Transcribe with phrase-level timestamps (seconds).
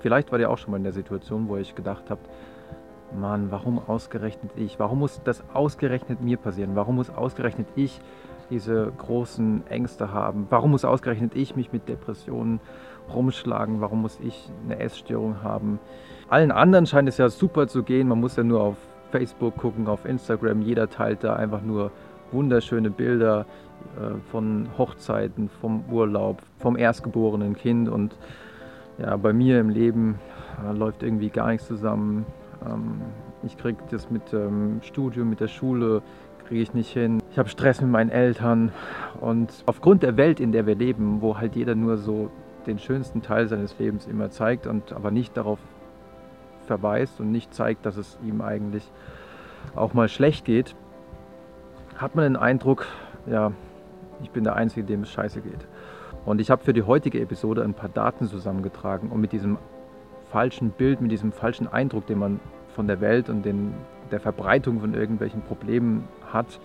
[0.00, 2.28] Vielleicht war ihr auch schon mal in der Situation, wo ich gedacht habt,
[3.18, 4.78] Mann, warum ausgerechnet ich?
[4.78, 6.72] Warum muss das ausgerechnet mir passieren?
[6.74, 8.00] Warum muss ausgerechnet ich
[8.50, 10.46] diese großen Ängste haben?
[10.50, 12.60] Warum muss ausgerechnet ich mich mit Depressionen
[13.12, 13.80] rumschlagen?
[13.80, 15.78] Warum muss ich eine Essstörung haben?
[16.28, 18.08] Allen anderen scheint es ja super zu gehen.
[18.08, 18.76] Man muss ja nur auf
[19.10, 20.60] Facebook gucken, auf Instagram.
[20.60, 21.90] Jeder teilt da einfach nur
[22.30, 23.46] wunderschöne Bilder
[23.96, 27.88] äh, von Hochzeiten, vom Urlaub, vom erstgeborenen Kind.
[27.88, 28.16] Und
[28.98, 30.18] ja, bei mir im Leben
[30.64, 32.26] äh, läuft irgendwie gar nichts zusammen.
[32.66, 33.00] Ähm,
[33.42, 36.02] ich kriege das mit dem Studium, mit der Schule,
[36.46, 37.22] kriege ich nicht hin.
[37.30, 38.72] Ich habe Stress mit meinen Eltern.
[39.20, 42.30] Und aufgrund der Welt, in der wir leben, wo halt jeder nur so
[42.66, 45.58] den schönsten Teil seines Lebens immer zeigt und aber nicht darauf
[46.66, 48.90] verweist und nicht zeigt, dass es ihm eigentlich
[49.74, 50.74] auch mal schlecht geht,
[51.96, 52.86] hat man den Eindruck,
[53.26, 53.52] ja,
[54.22, 55.66] ich bin der Einzige, dem es scheiße geht.
[56.28, 59.56] Und ich habe für die heutige Episode ein paar Daten zusammengetragen, um mit diesem
[60.30, 62.38] falschen Bild, mit diesem falschen Eindruck, den man
[62.74, 63.72] von der Welt und den,
[64.10, 66.60] der Verbreitung von irgendwelchen Problemen hat,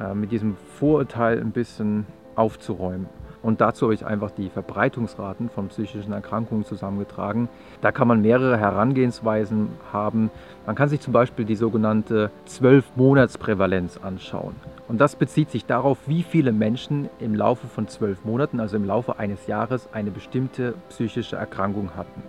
[0.00, 3.06] äh, mit diesem Vorurteil ein bisschen aufzuräumen.
[3.44, 7.50] Und dazu habe ich einfach die Verbreitungsraten von psychischen Erkrankungen zusammengetragen.
[7.82, 10.30] Da kann man mehrere Herangehensweisen haben.
[10.64, 14.54] Man kann sich zum Beispiel die sogenannte 12-Monats-Prävalenz anschauen.
[14.88, 18.86] Und das bezieht sich darauf, wie viele Menschen im Laufe von zwölf Monaten, also im
[18.86, 22.22] Laufe eines Jahres, eine bestimmte psychische Erkrankung hatten.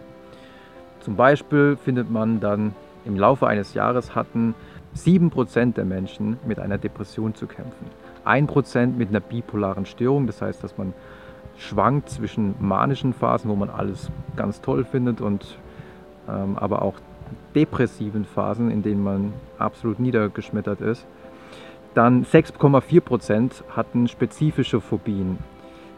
[0.99, 4.53] Zum Beispiel findet man dann im Laufe eines Jahres hatten
[4.97, 7.85] 7% der Menschen mit einer Depression zu kämpfen.
[8.25, 10.93] 1% mit einer bipolaren Störung, das heißt, dass man
[11.57, 15.57] schwankt zwischen manischen Phasen, wo man alles ganz toll findet, und
[16.27, 16.95] ähm, aber auch
[17.53, 21.05] depressiven Phasen, in denen man absolut niedergeschmettert ist.
[21.93, 25.37] Dann 6,4% hatten spezifische Phobien.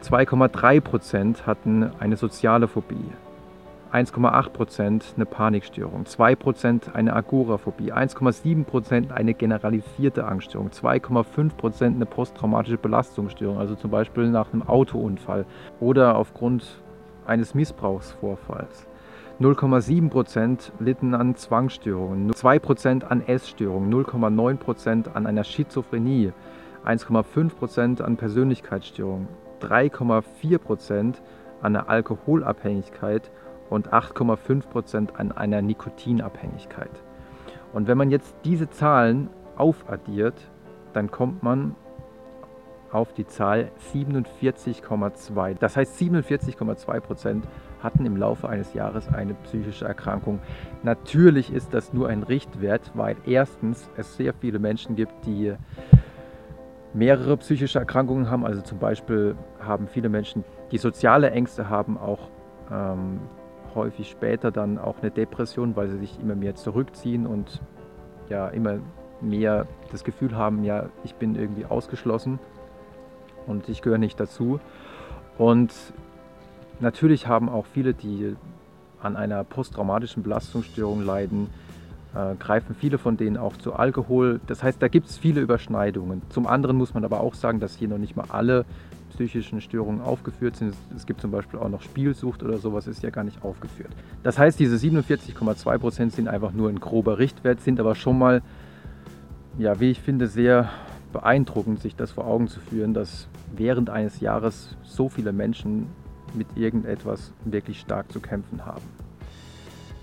[0.04, 3.10] 2,3% hatten eine soziale Phobie.
[3.92, 13.76] 1,8% eine Panikstörung, 2% eine Agoraphobie, 1,7% eine generalisierte Angststörung, 2,5% eine posttraumatische Belastungsstörung, also
[13.76, 15.46] zum Beispiel nach einem Autounfall
[15.80, 16.82] oder aufgrund
[17.26, 18.88] eines Missbrauchsvorfalls.
[19.40, 26.34] 0,7% litten an Zwangsstörungen, 2% an Essstörungen, 0,9% an einer Schizophrenie,
[26.86, 29.28] 1,5% an Persönlichkeitsstörungen,
[29.62, 31.16] 3,4%
[31.62, 33.32] an einer Alkoholabhängigkeit
[33.70, 36.92] und 8,5 Prozent an einer Nikotinabhängigkeit.
[37.74, 40.36] Und wenn man jetzt diese Zahlen aufaddiert,
[40.94, 41.76] dann kommt man
[42.92, 45.56] auf die Zahl 47,2.
[45.60, 47.48] Das heißt, 47,2 Prozent
[47.84, 50.40] hatten im Laufe eines Jahres eine psychische Erkrankung.
[50.84, 55.54] Natürlich ist das nur ein Richtwert, weil erstens es sehr viele Menschen gibt, die
[56.94, 58.46] mehrere psychische Erkrankungen haben.
[58.46, 62.30] Also zum Beispiel haben viele Menschen, die soziale Ängste haben, auch
[62.72, 63.20] ähm,
[63.78, 67.62] häufig später dann auch eine Depression, weil sie sich immer mehr zurückziehen und
[68.30, 68.80] ja immer
[69.22, 72.40] mehr das Gefühl haben, ja, ich bin irgendwie ausgeschlossen
[73.46, 74.60] und ich gehöre nicht dazu.
[75.38, 75.74] Und
[76.80, 78.36] natürlich haben auch viele, die
[79.02, 81.50] an einer posttraumatischen Belastungsstörung leiden,
[82.16, 84.40] äh, greifen viele von denen auch zu Alkohol.
[84.48, 86.22] Das heißt, da gibt es viele Überschneidungen.
[86.30, 88.66] Zum anderen muss man aber auch sagen, dass hier noch nicht mal alle
[89.10, 90.74] psychischen Störungen aufgeführt sind.
[90.96, 93.92] Es gibt zum Beispiel auch noch Spielsucht oder sowas, ist ja gar nicht aufgeführt.
[94.24, 98.42] Das heißt, diese 47,2 Prozent sind einfach nur ein grober Richtwert, sind aber schon mal,
[99.58, 100.70] ja, wie ich finde, sehr
[101.14, 105.88] beeindruckend, sich das vor Augen zu führen, dass während eines Jahres so viele Menschen
[106.34, 108.84] mit irgendetwas wirklich stark zu kämpfen haben.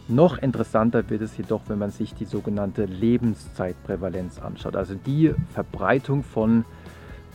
[0.06, 6.22] Noch interessanter wird es jedoch, wenn man sich die sogenannte Lebenszeitprävalenz anschaut, also die Verbreitung
[6.22, 6.66] von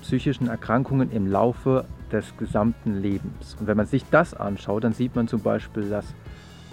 [0.01, 3.55] psychischen Erkrankungen im Laufe des gesamten Lebens.
[3.59, 6.05] Und wenn man sich das anschaut, dann sieht man zum Beispiel, dass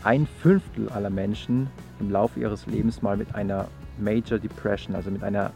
[0.02, 1.68] ein Fünftel aller Menschen
[2.00, 5.52] im Laufe ihres Lebens mal mit einer Major Depression, also mit einer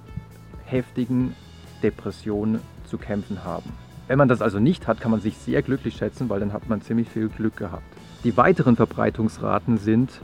[0.65, 1.35] heftigen
[1.83, 3.73] Depression zu kämpfen haben.
[4.09, 6.69] Wenn man das also nicht hat, kann man sich sehr glücklich schätzen, weil dann hat
[6.69, 7.85] man ziemlich viel Glück gehabt.
[8.25, 10.21] Die weiteren Verbreitungsraten sind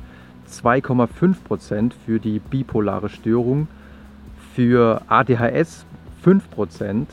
[0.50, 3.68] 2,5% für die bipolare Störung,
[4.54, 5.86] für ADHS
[6.24, 7.06] 5%,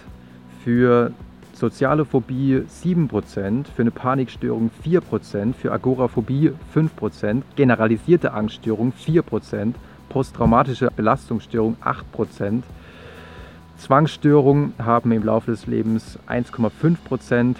[0.63, 1.11] für
[1.53, 9.73] soziale Phobie 7%, für eine Panikstörung 4%, für Agoraphobie 5%, generalisierte Angststörung 4%,
[10.09, 12.63] posttraumatische Belastungsstörung 8%,
[13.77, 17.55] Zwangsstörungen haben im Laufe des Lebens 1,5%,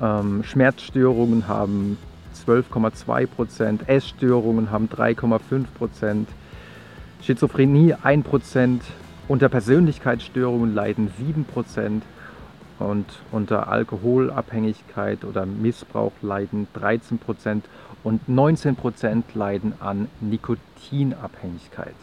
[0.00, 1.98] ähm, Schmerzstörungen haben
[2.46, 6.26] 12,2%, Essstörungen haben 3,5%,
[7.22, 8.80] Schizophrenie 1%,
[9.28, 12.02] unter Persönlichkeitsstörungen leiden 7%
[12.78, 17.64] und unter Alkoholabhängigkeit oder Missbrauch leiden 13 Prozent
[18.02, 21.94] und 19 Prozent leiden an Nikotinabhängigkeit.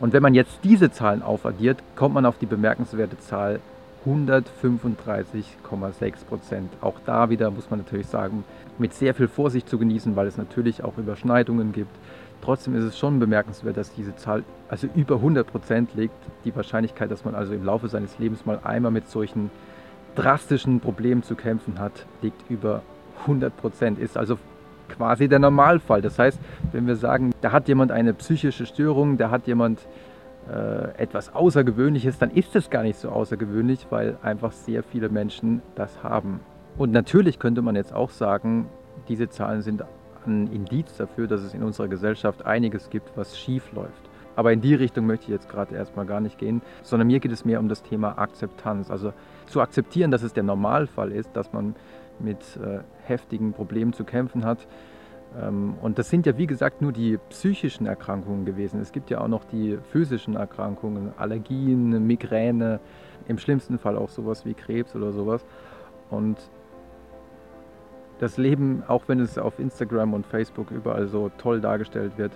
[0.00, 3.60] Und wenn man jetzt diese Zahlen aufaddiert, kommt man auf die bemerkenswerte Zahl
[4.04, 6.72] 135,6 Prozent.
[6.80, 8.44] Auch da wieder muss man natürlich sagen,
[8.78, 11.96] mit sehr viel Vorsicht zu genießen, weil es natürlich auch Überschneidungen gibt.
[12.42, 16.14] Trotzdem ist es schon bemerkenswert, dass diese Zahl also über 100 Prozent liegt.
[16.44, 19.50] Die Wahrscheinlichkeit, dass man also im Laufe seines Lebens mal einmal mit solchen
[20.14, 22.82] drastischen Problemen zu kämpfen hat, liegt über
[23.22, 23.98] 100 Prozent.
[23.98, 24.38] Ist also
[24.88, 26.02] quasi der Normalfall.
[26.02, 26.38] Das heißt,
[26.72, 29.80] wenn wir sagen, da hat jemand eine psychische Störung, da hat jemand
[30.50, 35.62] äh, etwas Außergewöhnliches, dann ist es gar nicht so außergewöhnlich, weil einfach sehr viele Menschen
[35.74, 36.40] das haben.
[36.76, 38.66] Und natürlich könnte man jetzt auch sagen,
[39.08, 39.84] diese Zahlen sind
[40.26, 44.10] ein Indiz dafür, dass es in unserer Gesellschaft einiges gibt, was schief läuft.
[44.36, 47.32] Aber in die Richtung möchte ich jetzt gerade erstmal gar nicht gehen, sondern mir geht
[47.32, 48.90] es mehr um das Thema Akzeptanz.
[48.90, 49.12] Also
[49.46, 51.76] zu akzeptieren, dass es der Normalfall ist, dass man
[52.18, 54.66] mit äh, heftigen Problemen zu kämpfen hat.
[55.40, 58.80] Ähm, und das sind ja, wie gesagt, nur die psychischen Erkrankungen gewesen.
[58.80, 62.80] Es gibt ja auch noch die physischen Erkrankungen, Allergien, Migräne,
[63.26, 65.44] im schlimmsten Fall auch sowas wie Krebs oder sowas.
[66.10, 66.38] Und
[68.24, 72.32] das Leben, auch wenn es auf Instagram und Facebook überall so toll dargestellt wird,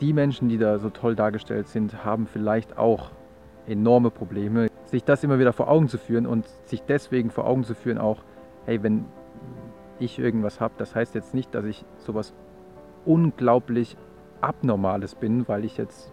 [0.00, 3.10] die Menschen, die da so toll dargestellt sind, haben vielleicht auch
[3.66, 4.68] enorme Probleme.
[4.84, 7.98] Sich das immer wieder vor Augen zu führen und sich deswegen vor Augen zu führen
[7.98, 8.22] auch,
[8.66, 9.06] hey, wenn
[9.98, 12.34] ich irgendwas habe, das heißt jetzt nicht, dass ich sowas
[13.06, 13.96] unglaublich
[14.40, 16.12] Abnormales bin, weil ich jetzt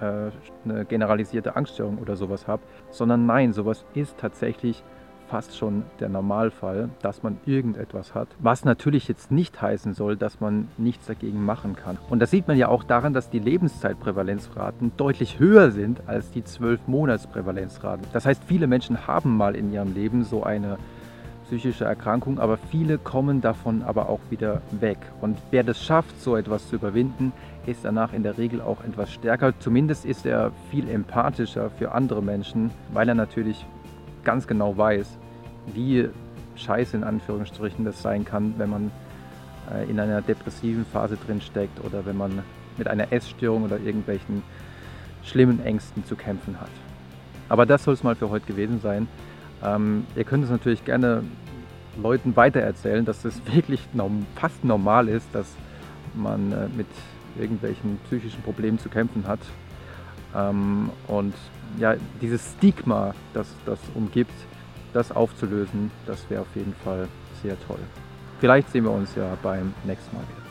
[0.00, 0.30] äh,
[0.64, 4.82] eine generalisierte Angststörung oder sowas habe, sondern nein, sowas ist tatsächlich
[5.30, 10.40] fast schon der Normalfall, dass man irgendetwas hat, was natürlich jetzt nicht heißen soll, dass
[10.40, 11.98] man nichts dagegen machen kann.
[12.08, 16.42] Und das sieht man ja auch daran, dass die Lebenszeitprävalenzraten deutlich höher sind als die
[16.42, 18.04] 12-Monats-Prävalenzraten.
[18.12, 20.78] Das heißt, viele Menschen haben mal in ihrem Leben so eine
[21.46, 24.98] psychische Erkrankung, aber viele kommen davon aber auch wieder weg.
[25.20, 27.32] Und wer das schafft, so etwas zu überwinden,
[27.66, 29.52] ist danach in der Regel auch etwas stärker.
[29.60, 33.64] Zumindest ist er viel empathischer für andere Menschen, weil er natürlich
[34.24, 35.18] ganz genau weiß,
[35.74, 36.08] wie
[36.56, 38.90] scheiße in Anführungsstrichen das sein kann, wenn man
[39.72, 42.42] äh, in einer depressiven Phase drin steckt oder wenn man
[42.76, 44.42] mit einer Essstörung oder irgendwelchen
[45.24, 46.70] schlimmen Ängsten zu kämpfen hat.
[47.48, 49.08] Aber das soll es mal für heute gewesen sein.
[49.62, 51.22] Ähm, ihr könnt es natürlich gerne
[52.00, 55.54] Leuten weitererzählen, dass es wirklich norm fast normal ist, dass
[56.14, 56.86] man äh, mit
[57.38, 59.40] irgendwelchen psychischen Problemen zu kämpfen hat.
[60.34, 61.34] Ähm, und
[61.78, 64.34] ja, dieses Stigma, das das umgibt,
[64.92, 67.08] das aufzulösen, das wäre auf jeden Fall
[67.42, 67.78] sehr toll.
[68.40, 70.49] Vielleicht sehen wir uns ja beim nächsten Mal wieder.